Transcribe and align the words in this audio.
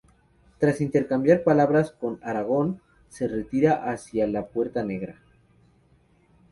Tras 0.57 0.81
intercambiar 0.81 1.43
palabras 1.43 1.91
con 1.91 2.17
Aragorn, 2.23 2.81
se 3.07 3.27
retira 3.27 3.83
hacia 3.91 4.25
la 4.25 4.47
Puerta 4.47 4.83
Negra. 4.83 5.21